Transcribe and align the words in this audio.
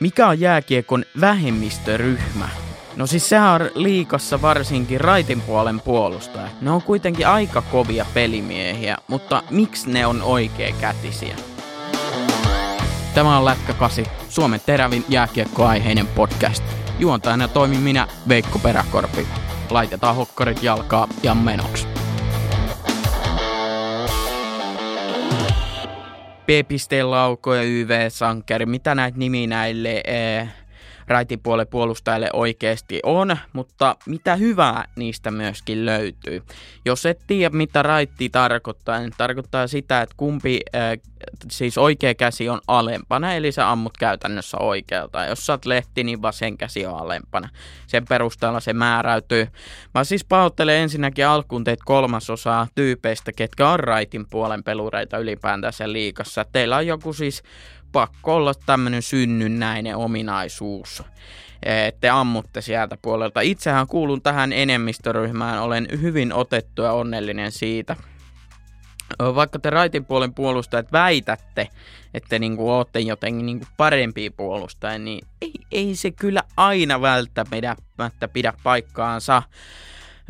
Mikä 0.00 0.28
on 0.28 0.40
jääkiekon 0.40 1.04
vähemmistöryhmä? 1.20 2.48
No 2.96 3.06
siis 3.06 3.28
sehän 3.28 3.62
on 3.62 3.70
liikassa 3.74 4.42
varsinkin 4.42 5.00
raitin 5.00 5.40
puolen 5.40 5.80
puolustaja. 5.80 6.48
Ne 6.60 6.70
on 6.70 6.82
kuitenkin 6.82 7.26
aika 7.26 7.62
kovia 7.62 8.06
pelimiehiä, 8.14 8.96
mutta 9.08 9.42
miksi 9.50 9.90
ne 9.90 10.06
on 10.06 10.22
oikea 10.22 10.74
kätisiä? 10.80 11.36
Tämä 13.14 13.38
on 13.38 13.44
Lätkä 13.44 13.72
8, 13.72 14.04
Suomen 14.28 14.60
terävin 14.66 15.04
jääkiekkoaiheinen 15.08 16.06
podcast. 16.06 16.64
Juontajana 16.98 17.48
toimin 17.48 17.80
minä, 17.80 18.08
Veikko 18.28 18.58
Peräkorpi. 18.58 19.26
Laitetaan 19.70 20.16
hokkarit 20.16 20.62
jalkaa 20.62 21.08
ja 21.22 21.34
menoksi. 21.34 21.93
P-pisteen 26.46 27.10
ja 27.56 27.62
YV-sankeri, 27.62 28.66
mitä 28.66 28.94
näitä 28.94 29.18
nimi 29.18 29.46
näille 29.46 30.02
ee, 30.06 30.48
raitipuolen 31.08 31.66
puolustajille 31.66 32.30
oikeasti 32.32 33.00
on, 33.02 33.36
mutta 33.52 33.96
mitä 34.06 34.36
hyvää 34.36 34.84
niistä 34.96 35.30
myöskin 35.30 35.86
löytyy. 35.86 36.42
Jos 36.84 37.06
et 37.06 37.20
tiedä, 37.26 37.56
mitä 37.56 37.82
raitti 37.82 38.28
tarkoittaa, 38.28 38.98
niin 38.98 39.12
tarkoittaa 39.18 39.66
sitä, 39.66 40.02
että 40.02 40.14
kumpi, 40.16 40.60
äh, 40.74 40.98
siis 41.50 41.78
oikea 41.78 42.14
käsi 42.14 42.48
on 42.48 42.60
alempana, 42.68 43.34
eli 43.34 43.52
sä 43.52 43.70
ammut 43.70 43.98
käytännössä 43.98 44.58
oikealta. 44.58 45.24
Jos 45.24 45.46
sä 45.46 45.52
oot 45.52 45.64
lehti, 45.64 46.04
niin 46.04 46.22
vasen 46.22 46.58
käsi 46.58 46.86
on 46.86 46.98
alempana. 46.98 47.48
Sen 47.86 48.04
perusteella 48.08 48.60
se 48.60 48.72
määräytyy. 48.72 49.48
Mä 49.94 50.04
siis 50.04 50.24
pahoittelen 50.24 50.76
ensinnäkin 50.76 51.26
alkuun 51.26 51.64
teitä 51.64 51.82
kolmasosaa 51.86 52.66
tyypeistä, 52.74 53.32
ketkä 53.32 53.68
on 53.68 53.80
raitin 53.80 54.26
puolen 54.30 54.64
pelureita 54.64 55.18
ylipäätänsä 55.18 55.92
liikassa. 55.92 56.44
Teillä 56.52 56.76
on 56.76 56.86
joku 56.86 57.12
siis 57.12 57.42
pakko 57.94 58.36
olla 58.36 58.54
tämmöinen 58.66 59.02
synnynnäinen 59.02 59.96
ominaisuus. 59.96 61.02
Te 62.00 62.08
ammutte 62.08 62.60
sieltä 62.60 62.98
puolelta. 63.02 63.40
Itsehän 63.40 63.86
kuulun 63.86 64.22
tähän 64.22 64.52
enemmistöryhmään, 64.52 65.62
olen 65.62 65.88
hyvin 66.00 66.32
otettu 66.32 66.82
ja 66.82 66.92
onnellinen 66.92 67.52
siitä. 67.52 67.96
Vaikka 69.18 69.58
te 69.58 69.70
raitin 69.70 70.04
puolen 70.04 70.34
puolustajat 70.34 70.92
väitätte, 70.92 71.68
että 72.14 72.38
niinku 72.38 72.70
olette 72.70 73.00
jotenkin 73.00 73.46
niinku 73.46 73.66
parempia 73.76 74.30
puolustajia, 74.36 74.98
niin 74.98 75.26
ei, 75.42 75.52
ei 75.72 75.96
se 75.96 76.10
kyllä 76.10 76.42
aina 76.56 77.00
välttämättä 77.00 78.28
pidä 78.32 78.52
paikkaansa. 78.62 79.42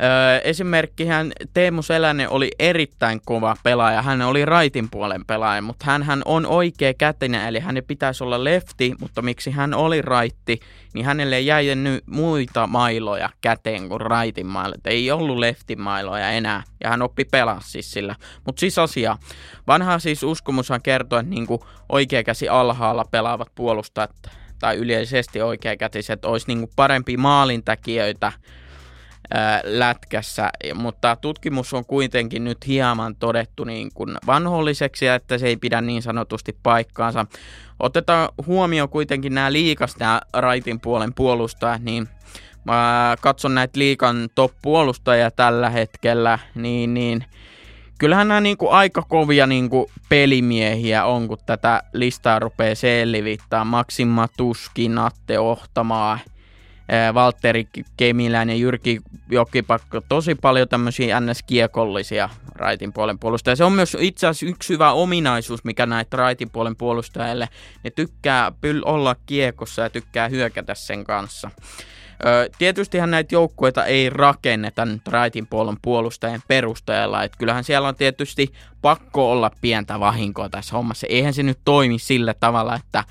Öö, 0.03 0.39
esimerkkihän 0.43 1.31
Teemu 1.53 1.81
Selänen 1.81 2.29
oli 2.29 2.51
erittäin 2.59 3.21
kova 3.25 3.55
pelaaja. 3.63 4.01
Hän 4.01 4.21
oli 4.21 4.45
raitin 4.45 4.89
puolen 4.89 5.25
pelaaja, 5.25 5.61
mutta 5.61 5.85
hän, 5.85 6.03
hän 6.03 6.21
on 6.25 6.45
oikea 6.45 6.93
kätinen, 6.93 7.47
eli 7.47 7.59
hänen 7.59 7.83
pitäisi 7.83 8.23
olla 8.23 8.43
lefti, 8.43 8.93
mutta 8.99 9.21
miksi 9.21 9.51
hän 9.51 9.73
oli 9.73 10.01
raitti, 10.01 10.59
niin 10.93 11.05
hänelle 11.05 11.39
jäi 11.39 11.75
nyt 11.75 12.03
muita 12.07 12.67
mailoja 12.67 13.29
käteen 13.41 13.89
kuin 13.89 14.01
raitin 14.01 14.47
mailot. 14.47 14.87
Ei 14.87 15.11
ollut 15.11 15.37
leftin 15.37 15.81
mailoja 15.81 16.29
enää, 16.29 16.63
ja 16.83 16.89
hän 16.89 17.01
oppi 17.01 17.25
pelaa 17.25 17.59
siis 17.63 17.91
sillä. 17.91 18.15
Mutta 18.45 18.59
siis 18.59 18.79
asia, 18.79 19.17
vanha 19.67 19.99
siis 19.99 20.23
uskomushan 20.23 20.81
kertoo, 20.81 21.19
että 21.19 21.29
niinku 21.29 21.65
oikea 21.89 22.23
käsi 22.23 22.49
alhaalla 22.49 23.05
pelaavat 23.11 23.47
puolustajat 23.55 24.11
tai 24.59 24.75
yleisesti 24.75 25.41
oikeakätiset 25.41 26.25
olisi 26.25 26.47
niinku 26.47 26.69
parempi 26.75 27.17
maalintäkijöitä 27.17 28.31
lätkässä, 29.63 30.49
mutta 30.73 31.15
tutkimus 31.15 31.73
on 31.73 31.85
kuitenkin 31.85 32.43
nyt 32.43 32.67
hieman 32.67 33.15
todettu 33.15 33.63
niin 33.63 33.91
kuin 33.93 34.17
vanholliseksi, 34.27 35.07
että 35.07 35.37
se 35.37 35.47
ei 35.47 35.57
pidä 35.57 35.81
niin 35.81 36.01
sanotusti 36.01 36.57
paikkaansa. 36.63 37.25
Otetaan 37.79 38.29
huomioon 38.45 38.89
kuitenkin 38.89 39.35
nämä 39.35 39.51
liikas, 39.51 39.97
nämä 39.97 40.21
raitin 40.33 40.79
puolen 40.79 41.13
puolustajat, 41.13 41.81
niin 41.81 42.07
mä 42.65 43.15
katson 43.21 43.55
näitä 43.55 43.79
liikan 43.79 44.29
top-puolustajia 44.35 45.31
tällä 45.31 45.69
hetkellä, 45.69 46.39
niin, 46.55 46.93
niin 46.93 47.25
kyllähän 47.99 48.27
nämä 48.27 48.41
niin 48.41 48.57
kuin 48.57 48.71
aika 48.71 49.01
kovia 49.01 49.47
niin 49.47 49.69
kuin 49.69 49.85
pelimiehiä 50.09 51.05
on, 51.05 51.27
kun 51.27 51.37
tätä 51.45 51.83
listaa 51.93 52.39
rupeaa 52.39 52.75
selvittämään. 52.75 53.67
Maxima 53.67 54.27
Tuskin, 54.37 54.97
Atte 54.97 55.39
Ohtamaa, 55.39 56.19
Valtteri 57.13 57.67
Kemiläinen, 57.97 58.59
Jyrki 58.59 59.01
Jokipakko, 59.29 60.01
tosi 60.01 60.35
paljon 60.35 60.67
tämmöisiä 60.67 61.19
NS-kiekollisia 61.19 62.29
raitin 62.55 62.93
puolen 62.93 63.19
puolustajia. 63.19 63.55
Se 63.55 63.63
on 63.63 63.73
myös 63.73 63.97
itse 63.99 64.27
asiassa 64.27 64.45
yksi 64.45 64.73
hyvä 64.73 64.91
ominaisuus, 64.91 65.63
mikä 65.63 65.85
näitä 65.85 66.17
raitin 66.17 66.49
puolen 66.49 66.75
puolustajille. 66.75 67.49
Ne 67.83 67.89
tykkää 67.89 68.51
olla 68.85 69.15
kiekossa 69.25 69.81
ja 69.81 69.89
tykkää 69.89 70.27
hyökätä 70.27 70.75
sen 70.75 71.03
kanssa. 71.03 71.51
Tietystihän 72.57 73.11
näitä 73.11 73.35
joukkueita 73.35 73.85
ei 73.85 74.09
rakenneta 74.09 74.85
nyt 74.85 75.07
raitin 75.07 75.47
puolen 75.47 75.77
puolustajien 75.81 76.41
perustajalla. 76.47 77.23
Et 77.23 77.35
kyllähän 77.37 77.63
siellä 77.63 77.87
on 77.87 77.95
tietysti 77.95 78.53
pakko 78.81 79.31
olla 79.31 79.51
pientä 79.61 79.99
vahinkoa 79.99 80.49
tässä 80.49 80.75
hommassa. 80.75 81.07
Eihän 81.07 81.33
se 81.33 81.43
nyt 81.43 81.59
toimi 81.65 81.99
sillä 81.99 82.33
tavalla, 82.33 82.75
että, 82.75 83.03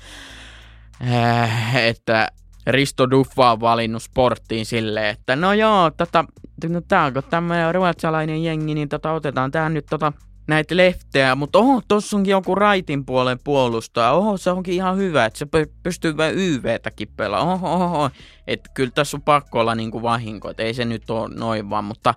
äh, 1.13 1.75
että 1.75 2.31
Risto 2.67 3.09
Duffa 3.09 3.51
on 3.51 3.59
valinnut 3.59 4.03
sporttiin 4.03 4.65
silleen, 4.65 5.05
että 5.05 5.35
no 5.35 5.53
joo, 5.53 5.91
tota, 5.97 6.25
no 6.69 6.81
tää 6.81 7.05
on 7.05 7.13
tämmöinen 7.29 7.75
ruotsalainen 7.75 8.43
jengi, 8.43 8.75
niin 8.75 8.89
tota, 8.89 9.11
otetaan 9.11 9.51
tähän 9.51 9.73
nyt 9.73 9.85
tota, 9.89 10.13
näitä 10.47 10.77
leftejä, 10.77 11.35
mutta 11.35 11.59
oho, 11.59 11.81
tossa 11.87 12.17
onkin 12.17 12.31
joku 12.31 12.55
raitin 12.55 13.05
puolen 13.05 13.39
puolustaja, 13.43 14.11
oho, 14.11 14.37
se 14.37 14.51
onkin 14.51 14.73
ihan 14.73 14.97
hyvä, 14.97 15.25
että 15.25 15.39
se 15.39 15.47
pystyy 15.83 16.17
vähän 16.17 16.35
YVtäkin 16.35 17.07
pelaamaan, 17.17 17.59
oho, 17.63 17.85
oho, 17.85 18.09
että 18.47 18.69
kyllä 18.73 18.91
tässä 18.91 19.17
on 19.17 19.21
pakko 19.21 19.59
olla 19.59 19.75
niinku 19.75 20.01
vahinko, 20.01 20.49
että 20.49 20.63
ei 20.63 20.73
se 20.73 20.85
nyt 20.85 21.09
ole 21.09 21.29
noin 21.35 21.69
vaan, 21.69 21.83
mutta 21.83 22.13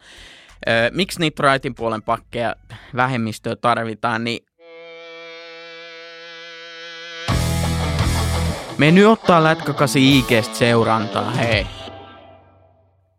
miksi 0.93 1.21
niitä 1.21 1.43
raitin 1.43 1.75
puolen 1.75 2.03
pakkeja 2.03 2.57
vähemmistöä 2.97 3.57
tarvitaan, 3.57 4.25
niin 4.25 4.48
Me 8.79 8.91
nyt 8.91 9.07
ottaa 9.07 9.45
lätkäkasi 9.45 10.19
IGstä 10.19 10.57
seurantaa, 10.57 11.31
hei. 11.31 11.67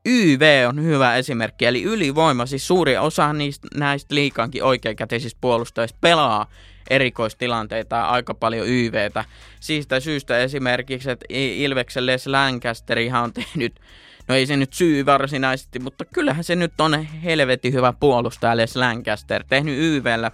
YV 0.05 0.65
on 0.67 0.83
hyvä 0.83 1.15
esimerkki, 1.15 1.65
eli 1.65 1.83
ylivoima, 1.83 2.45
siis 2.45 2.67
suuri 2.67 2.97
osa 2.97 3.33
niistä 3.33 3.67
näistä 3.75 4.15
liikankin 4.15 4.63
oikeakätisistä 4.63 5.37
puolustajista 5.41 5.97
pelaa 6.01 6.45
erikoistilanteita 6.89 8.01
aika 8.01 8.33
paljon 8.33 8.67
YVtä. 8.67 9.25
Siitä 9.59 9.99
syystä 9.99 10.37
esimerkiksi, 10.37 11.11
että 11.11 11.25
Ilveksen 11.29 12.05
Les 12.05 12.27
Lancasterihan 12.27 13.23
on 13.23 13.33
tehnyt, 13.33 13.79
no 14.27 14.35
ei 14.35 14.45
se 14.45 14.57
nyt 14.57 14.73
syy 14.73 15.05
varsinaisesti, 15.05 15.79
mutta 15.79 16.05
kyllähän 16.05 16.43
se 16.43 16.55
nyt 16.55 16.81
on 16.81 17.03
helvetin 17.03 17.73
hyvä 17.73 17.93
puolustaja 17.99 18.57
Les 18.57 18.75
Lancaster, 18.75 19.43
tehnyt 19.49 19.75
YVllä 19.77 20.31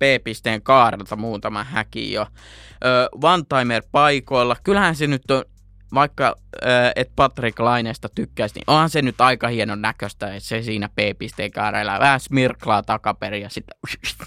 P-pisteen 0.00 0.62
kaarelta 0.62 1.16
muutama 1.16 1.64
häki 1.64 2.12
jo. 2.12 2.26
One-timer 3.14 3.82
paikoilla, 3.92 4.56
kyllähän 4.64 4.96
se 4.96 5.06
nyt 5.06 5.30
on, 5.30 5.44
vaikka 5.94 6.36
et 6.96 7.12
Patrick 7.16 7.58
Laineesta 7.58 8.08
tykkäisi, 8.14 8.54
niin 8.54 8.64
onhan 8.66 8.90
se 8.90 9.02
nyt 9.02 9.20
aika 9.20 9.48
hienon 9.48 9.82
näköistä, 9.82 10.34
että 10.34 10.48
se 10.48 10.62
siinä 10.62 10.88
P-pisteen 10.88 11.50
kaarella 11.50 12.00
vähän 12.00 12.20
smirklaa 12.20 12.82
takaperin 12.82 13.42
ja 13.42 13.48
sitten 13.48 13.76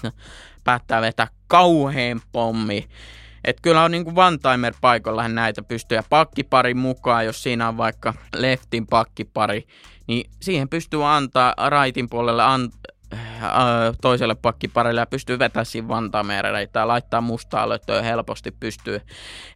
päättää 0.64 1.00
vetää 1.00 1.28
kauheen 1.46 2.20
pommi. 2.32 2.88
Et 3.44 3.60
kyllä 3.60 3.82
on 3.82 3.90
niinku 3.90 4.10
one-timer 4.10 4.74
paikoilla 4.80 5.28
näitä 5.28 5.62
pystyy. 5.62 5.96
Ja 5.96 6.02
pakkipari 6.10 6.74
mukaan, 6.74 7.26
jos 7.26 7.42
siinä 7.42 7.68
on 7.68 7.76
vaikka 7.76 8.14
leftin 8.36 8.86
pakkipari, 8.86 9.66
niin 10.06 10.30
siihen 10.40 10.68
pystyy 10.68 11.06
antaa 11.06 11.54
raitin 11.68 12.08
puolelle 12.08 12.42
an, 12.42 12.70
toiselle 14.00 14.34
pakkiparille 14.34 15.00
ja 15.00 15.06
pystyy 15.06 15.38
vetämään 15.38 15.66
siinä 15.66 15.88
vantaameerelle 15.88 16.66
tai 16.66 16.86
laittaa 16.86 17.20
mustaa 17.20 17.68
löytöä 17.68 18.02
helposti 18.02 18.50
pystyy. 18.60 19.00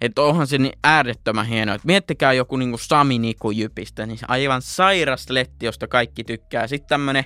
Että 0.01 0.23
onhan 0.23 0.47
se 0.47 0.59
niin 0.59 0.79
äärettömän 0.85 1.47
hienoa. 1.47 1.75
Et 1.75 1.85
miettikää 1.85 2.33
joku 2.33 2.57
niinku 2.57 2.79
Sami 2.79 3.19
Niku 3.19 3.51
Jypistä, 3.51 4.07
niin 4.07 4.19
aivan 4.29 4.63
sairas 4.63 5.31
letti, 5.31 5.67
josta 5.67 5.89
kaikki 5.89 6.25
tykkää. 6.25 6.67
Sitten 6.67 6.89
tämmönen 6.89 7.25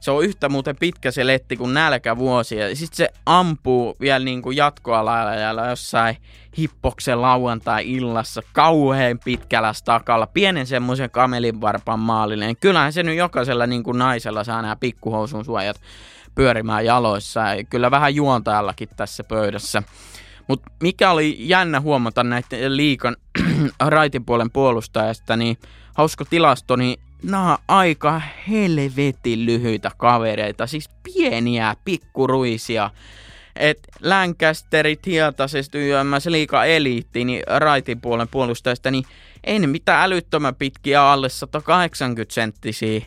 se 0.00 0.10
on 0.10 0.24
yhtä 0.24 0.48
muuten 0.48 0.76
pitkä 0.76 1.10
se 1.10 1.26
letti 1.26 1.56
kuin 1.56 1.74
nälkävuosia. 1.74 2.76
Sitten 2.76 2.96
se 2.96 3.08
ampuu 3.26 3.96
vielä 4.00 4.24
niin 4.24 4.42
kuin 4.42 4.56
jatkoalalla 4.56 5.66
jossain 5.68 6.16
hippoksen 6.58 7.22
lauantai-illassa 7.22 8.42
kauhean 8.52 9.18
pitkällä 9.24 9.72
stakalla. 9.72 10.26
Pienen 10.26 10.66
semmoisen 10.66 11.10
kamelin 11.10 11.60
varpan 11.60 12.00
maalinen. 12.00 12.56
Kyllähän 12.56 12.92
se 12.92 13.02
nyt 13.02 13.16
jokaisella 13.16 13.66
niin 13.66 13.82
kuin 13.82 13.98
naisella 13.98 14.44
saa 14.44 14.62
nämä 14.62 14.76
pikkuhousun 14.76 15.44
suojat 15.44 15.80
pyörimään 16.34 16.84
jaloissa. 16.84 17.40
Ja 17.40 17.64
kyllä 17.64 17.90
vähän 17.90 18.14
juontajallakin 18.14 18.88
tässä 18.96 19.24
pöydässä. 19.24 19.82
Mutta 20.48 20.70
mikä 20.82 21.10
oli 21.10 21.36
jännä 21.38 21.80
huomata 21.80 22.24
näiden 22.24 22.76
liikan 22.76 23.16
raitipuolen 23.80 24.50
puolustajasta, 24.50 25.36
niin 25.36 25.58
hauska 25.94 26.24
tilasto, 26.24 26.76
niin 26.76 27.00
nämä 27.22 27.58
aika 27.68 28.20
helvetin 28.48 29.46
lyhyitä 29.46 29.90
kavereita, 29.96 30.66
siis 30.66 30.88
pieniä 31.02 31.76
pikkuruisia. 31.84 32.90
että 33.56 33.88
Lancasterit, 34.02 35.06
Hietaset, 35.06 35.74
YMS, 35.74 36.26
liika 36.26 36.64
eliitti, 36.64 37.24
niin 37.24 37.42
raitin 37.46 38.00
puolen 38.00 38.28
puolustajista, 38.28 38.90
niin 38.90 39.04
ei 39.44 39.58
ne 39.58 39.66
mitään 39.66 40.04
älyttömän 40.04 40.54
pitkiä 40.54 41.02
alle 41.02 41.28
180 41.28 42.34
senttisiä 42.34 43.00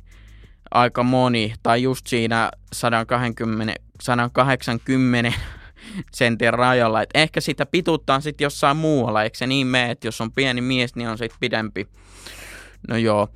aika 0.71 1.03
moni, 1.03 1.53
tai 1.63 1.83
just 1.83 2.07
siinä 2.07 2.51
120, 2.73 3.73
180 4.01 5.33
sentin 6.13 6.53
rajalla. 6.53 7.01
Et 7.01 7.09
ehkä 7.13 7.41
sitä 7.41 7.65
pituuttaan 7.65 8.21
sitten 8.21 8.45
jossain 8.45 8.77
muualla, 8.77 9.23
eikö 9.23 9.37
se 9.37 9.47
niin 9.47 9.67
mene, 9.67 9.91
että 9.91 10.07
jos 10.07 10.21
on 10.21 10.31
pieni 10.31 10.61
mies, 10.61 10.95
niin 10.95 11.09
on 11.09 11.17
sitten 11.17 11.39
pidempi. 11.39 11.87
No 12.87 12.97
joo, 12.97 13.29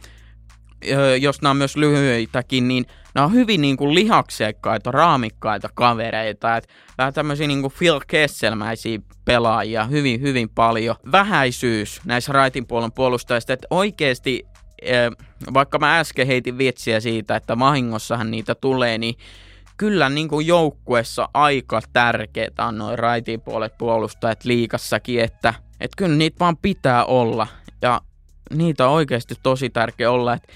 jos 1.19 1.41
nämä 1.41 1.51
on 1.51 1.57
myös 1.57 1.75
lyhyitäkin, 1.75 2.67
niin 2.67 2.85
nämä 3.15 3.25
on 3.25 3.33
hyvin 3.33 3.61
niin 3.61 3.77
kuin 3.77 3.95
lihaksekkaita, 3.95 4.91
raamikkaita 4.91 5.69
kavereita. 5.73 6.57
Et 6.57 6.67
vähän 6.97 7.13
tämmöisiä 7.13 7.47
niin 7.47 7.61
kuin 7.61 7.73
Phil 7.77 7.99
Kesselmäisiä 8.07 8.99
pelaajia 9.25 9.83
hyvin, 9.83 10.21
hyvin 10.21 10.49
paljon. 10.49 10.95
Vähäisyys 11.11 12.01
näissä 12.05 12.33
raitin 12.33 12.67
puolen 12.67 12.91
puolustajista, 12.91 13.53
että 13.53 13.67
oikeasti 13.69 14.45
vaikka 15.53 15.79
mä 15.79 15.99
äsken 15.99 16.27
heitin 16.27 16.57
vitsiä 16.57 16.99
siitä, 16.99 17.35
että 17.35 17.59
vahingossahan 17.59 18.31
niitä 18.31 18.55
tulee, 18.55 18.97
niin 18.97 19.15
kyllä 19.77 20.09
niin 20.09 20.27
kuin 20.27 20.47
joukkuessa 20.47 21.29
aika 21.33 21.81
tärkeitä 21.93 22.65
on 22.65 22.77
noin 22.77 22.99
raitin 22.99 23.41
puolet 23.41 23.77
puolustajat 23.77 24.45
liikassakin, 24.45 25.21
että, 25.21 25.53
että 25.79 25.95
kyllä 25.97 26.15
niitä 26.15 26.39
vaan 26.39 26.57
pitää 26.57 27.05
olla. 27.05 27.47
Ja 27.81 28.01
niitä 28.53 28.87
on 28.87 28.93
oikeasti 28.93 29.35
tosi 29.43 29.69
tärkeä 29.69 30.11
olla. 30.11 30.33
Et 30.33 30.49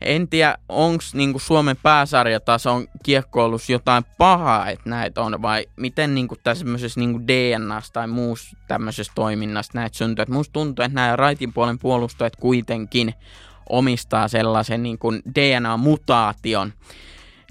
en 0.00 0.28
tiedä, 0.28 0.58
onko 0.68 1.04
niinku 1.14 1.38
Suomen 1.38 1.76
pääsarjatason 1.82 2.86
kiekkoilus 3.02 3.70
jotain 3.70 4.04
pahaa, 4.18 4.70
että 4.70 4.90
näitä 4.90 5.22
on, 5.22 5.42
vai 5.42 5.66
miten 5.76 6.14
niinku 6.14 6.36
tämmöisessä 6.44 7.00
niinku 7.00 7.20
DNAssa 7.20 7.92
tai 7.92 8.06
muussa 8.06 8.56
tämmöisessä 8.68 9.12
toiminnassa 9.14 9.72
näitä 9.74 9.96
syntyy. 9.96 10.22
Et 10.22 10.28
musta 10.28 10.52
tuntuu, 10.52 10.84
että 10.84 10.94
nämä 10.94 11.16
raitin 11.16 11.52
puolen 11.52 11.78
puolustajat 11.78 12.36
kuitenkin 12.36 13.14
omistaa 13.68 14.28
sellaisen 14.28 14.82
niinku 14.82 15.12
DNA-mutaation, 15.12 16.72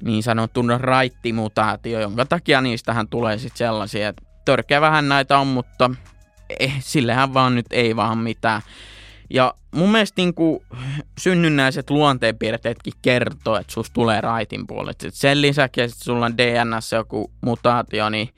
niin 0.02 0.24
sanotun 0.24 0.74
raittimutaatio, 0.78 2.00
jonka 2.00 2.26
takia 2.26 2.62
niistähän 2.62 3.08
tulee 3.08 3.38
sitten 3.38 3.58
sellaisia, 3.58 4.10
että 4.10 4.24
törkeä 4.46 4.82
vähän 4.82 5.10
näitä 5.10 5.38
on, 5.38 5.48
mutta 5.48 5.92
eh, 6.60 6.76
sillehän 6.80 7.34
vaan 7.34 7.56
nyt 7.56 7.66
ei 7.72 7.96
vaan 7.96 8.18
mitään. 8.18 8.62
Ja 9.34 9.54
mun 9.76 9.92
mielestä 9.92 10.22
niin 10.22 10.34
kuin 10.34 10.60
synnynnäiset 11.18 11.90
luonteenpiirteetkin 11.90 12.94
kertoo, 13.02 13.56
että 13.58 13.74
sus 13.74 13.92
tulee 13.92 14.22
raitin 14.22 14.68
puolet. 14.68 15.06
Sen 15.10 15.42
lisäksi, 15.42 15.82
että 15.82 16.04
sulla 16.04 16.26
on 16.26 16.38
DNS 16.38 16.92
joku 16.92 17.32
mutaatio, 17.42 18.10
niin, 18.10 18.30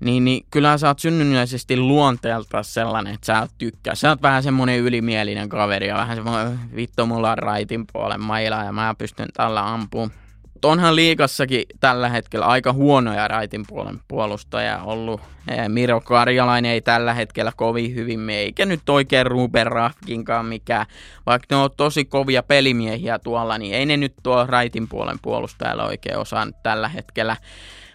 niin, 0.00 0.24
niin 0.24 0.46
kyllä 0.50 0.78
sä 0.78 0.88
oot 0.88 0.98
synnynnäisesti 0.98 1.76
luonteelta 1.76 2.62
sellainen, 2.62 3.14
että 3.14 3.26
sä 3.26 3.48
tykkää. 3.58 3.94
Sä 3.94 4.08
oot 4.08 4.22
vähän 4.22 4.42
semmonen 4.42 4.80
ylimielinen 4.80 5.48
kaveri 5.48 5.88
ja 5.88 5.94
vähän 5.94 6.16
semmoinen 6.16 6.58
vittu 6.76 7.06
mulla 7.06 7.30
on 7.30 7.38
raitin 7.38 7.84
puolen 7.92 8.20
maila 8.20 8.64
ja 8.64 8.72
mä 8.72 8.94
pystyn 8.98 9.28
tällä 9.34 9.72
ampumaan 9.72 10.25
onhan 10.64 10.96
liikassakin 10.96 11.64
tällä 11.80 12.08
hetkellä 12.08 12.46
aika 12.46 12.72
huonoja 12.72 13.28
raitin 13.28 13.64
puolen 13.68 14.00
puolustajia 14.08 14.82
ollut. 14.82 15.20
Miro 15.68 16.00
Karjalainen 16.00 16.72
ei 16.72 16.80
tällä 16.80 17.14
hetkellä 17.14 17.52
kovin 17.56 17.94
hyvin 17.94 18.30
eikä 18.30 18.66
nyt 18.66 18.88
oikein 18.88 19.26
Ruben 19.26 19.66
Rafkinkaan 19.66 20.46
mikään. 20.46 20.86
Vaikka 21.26 21.46
ne 21.50 21.56
on 21.56 21.70
tosi 21.76 22.04
kovia 22.04 22.42
pelimiehiä 22.42 23.18
tuolla, 23.18 23.58
niin 23.58 23.74
ei 23.74 23.86
ne 23.86 23.96
nyt 23.96 24.14
tuo 24.22 24.46
raitin 24.46 24.88
puolen 24.88 25.18
puolustajalla 25.22 25.84
oikein 25.84 26.18
osaa 26.18 26.46
tällä 26.62 26.88
hetkellä. 26.88 27.36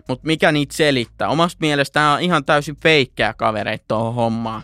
Mutta 0.07 0.27
mikä 0.27 0.51
niitä 0.51 0.75
selittää? 0.75 1.29
Omasta 1.29 1.57
mielestä 1.61 2.09
on 2.09 2.21
ihan 2.21 2.45
täysin 2.45 2.75
feikkää 2.75 3.33
kavereita 3.33 3.85
tuohon 3.87 4.15
hommaan 4.15 4.61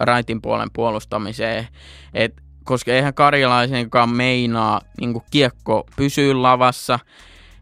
raitin 0.00 0.42
puolen 0.42 0.70
puolustamiseen. 0.72 1.68
Et 2.14 2.42
koska 2.68 2.92
eihän 2.92 3.14
karjalaisenkaan 3.14 4.10
meinaa 4.10 4.80
niin 5.00 5.22
kiekko 5.30 5.86
pysyy 5.96 6.34
lavassa, 6.34 6.98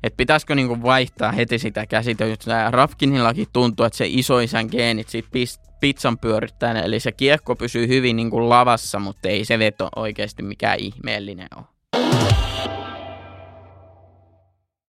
että 0.03 0.17
pitäisikö 0.17 0.55
niin 0.55 0.83
vaihtaa 0.83 1.33
heti 1.33 1.59
sitä 1.59 1.87
käsitystä. 1.87 2.71
Rafkinillakin 2.71 3.47
tuntuu, 3.53 3.87
että 3.87 3.97
se 3.97 4.07
isoisän 4.09 4.69
geenit 4.71 5.09
siitä 5.09 5.29
pizzan 5.81 6.19
pyörittäjänä, 6.19 6.81
eli 6.81 7.01
se 7.01 7.13
kiekko 7.13 7.57
pysyy 7.57 7.89
hyvin 7.89 8.17
niin 8.17 8.49
lavassa, 8.49 8.99
mutta 8.99 9.29
ei 9.29 9.45
se 9.45 9.59
veto 9.59 9.89
oikeasti 9.97 10.43
mikään 10.43 10.79
ihmeellinen 10.79 11.49
ole. 11.57 11.76